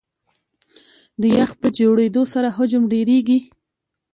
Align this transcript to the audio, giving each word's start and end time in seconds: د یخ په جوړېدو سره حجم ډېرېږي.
د 1.21 1.23
یخ 1.37 1.49
په 1.61 1.67
جوړېدو 1.77 2.23
سره 2.33 2.49
حجم 2.57 2.83
ډېرېږي. 2.93 3.39